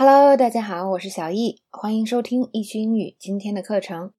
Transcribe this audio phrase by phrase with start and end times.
[0.00, 4.12] Hello，大家好，我是小易，欢迎收听易趣英语今天的课程。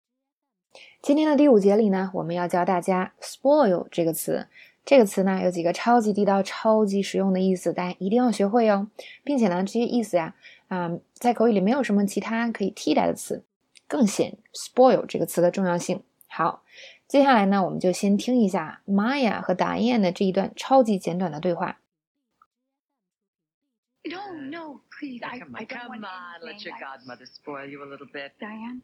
[1.01, 4.47] 今天的第五节里呢，我们要教大家 “spoil” 这个词。
[4.83, 8.89] 这个词呢，有几个超级地道、超级实用的意思，大家一定要学会哦。
[9.23, 10.35] 并且呢，这些意思呀，
[10.67, 13.45] 啊，在口语里没有什么其他可以替代的词，
[13.87, 16.03] 更显 “spoil” 这个词的重要性。
[16.27, 16.63] 好，
[17.07, 21.79] 接下来呢，我们就先听一下 Maya 和 Diane 的这一段超级简短的对话。
[24.05, 25.21] No, no, please.
[25.23, 28.07] I, come I on, don't come want on, let your godmother spoil you a little
[28.07, 28.31] bit.
[28.39, 28.81] Diane?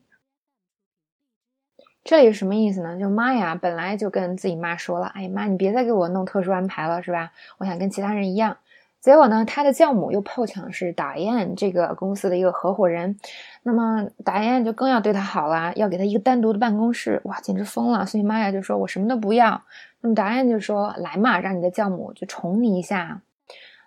[2.04, 3.00] 这里是什么意思呢？
[3.00, 7.32] 就妈呀，本来就跟自己妈说了，哎妈，你别再给我弄特殊安排了，是吧？
[7.58, 8.58] 我想跟其他人一样。
[9.00, 13.18] 结果呢，他的教母又碰巧是打燕这个公司的一个合伙人，
[13.64, 18.06] 那么打燕就更要对他好啦，要给他一个单独的办公室，哇，简直疯了。
[18.06, 19.64] 所以妈呀就说：“我什么都不要。”
[20.02, 23.22] 那么打燕就说：“来嘛，让你的教母就宠你一下。”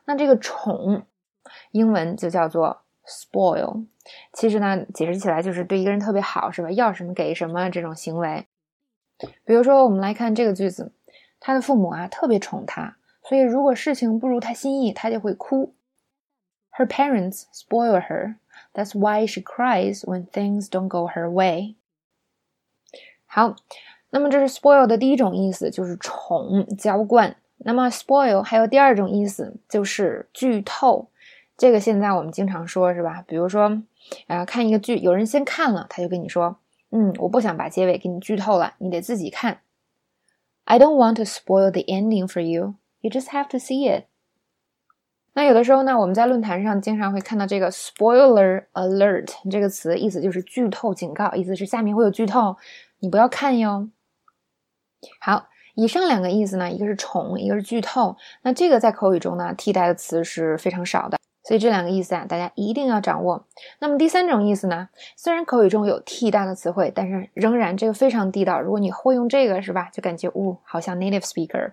[0.06, 1.04] 那这个宠，
[1.72, 3.86] 英文就叫做 spoil。
[4.32, 6.70] 其实呢，解释起来就是对一个人特别好，是吧？
[6.70, 8.46] 要什么给什么这种行为。
[9.44, 10.92] 比如说，我们来看这个句子，
[11.40, 15.74] 他的父母啊特别宠他，所以如果事情不如他心意，他就会哭。
[16.70, 18.36] Her parents spoil her.
[18.72, 21.74] That's why she cries when things don't go her way.
[23.26, 23.56] 好，
[24.10, 27.36] 那么这是 spoil 的第一种意思，就是宠、娇惯。
[27.58, 31.10] 那么 spoil 还有第二种意思，就是剧透。
[31.58, 33.22] 这个现在我们经常说，是吧？
[33.26, 33.82] 比如说，
[34.28, 36.56] 啊，看一个剧，有人先看了，他就跟你说，
[36.90, 39.58] 嗯，我不想把结尾给你剧透了，你得自己看。
[40.64, 42.76] I don't want to spoil the ending for you.
[43.00, 44.04] You just have to see it.
[45.32, 52.56] 那有的时候呢，我们在论坛上经常会看到这个 “spoiler alert” 这个词，意思就是剧透警告，意思是下面会有剧透，
[53.00, 53.88] 你不要看哟。
[55.20, 58.16] 好，以上两个意思呢，一个是宠，一个是剧透。
[58.42, 63.42] 那这个在口语中呢，替代的词是非常少的，所以这两个意思啊，大家一定要掌握。
[63.78, 68.60] 那么第三种意思呢，虽然口语中有替代的词汇，但是仍然这个非常地道。
[68.60, 71.72] 如果你会用这个，是吧，就感觉呜，好像 native speaker。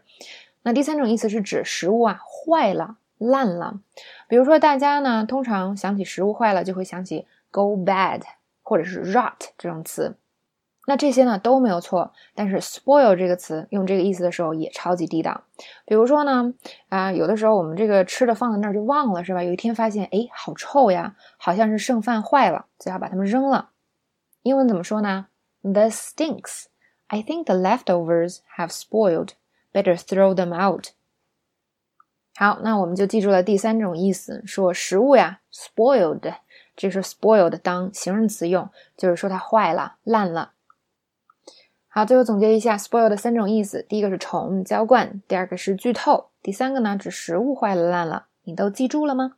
[0.63, 3.81] 那第三种意思是指食物啊坏了、烂了。
[4.29, 8.21] 比如说，大家呢通常想起食物坏了，就会想起 go bad
[8.63, 10.15] 或者是 rot 这种词。
[10.87, 15.43] 那这些呢都没有错，但是 spoil 这个词用这个意思的时候也超级地道。
[15.85, 16.53] 比如说呢，
[16.89, 19.43] 啊、有的时候我们这个吃的放在那儿就忘了，是吧？
[19.43, 23.69] 有一天发现，哎，好臭呀，好像是剩饭坏了，最好把它们扔了。
[24.43, 25.27] 英文怎么说呢
[25.63, 26.65] ？This stinks.
[27.07, 29.29] I think the leftovers have spoiled.
[29.73, 30.89] Better throw them out.
[32.37, 36.35] 好，那我们就记住了第三种意思，说食物呀，spoiled，
[36.75, 40.51] 这是 spoiled 当形容词用，就是说它坏了、烂了。
[41.97, 48.25] 好，最后总结一下 spoil 的三种意思：第一个是宠、物浇灌；第二个是剧透；第三个呢指食物坏了、烂了。
[48.43, 49.35] 你都记住了吗？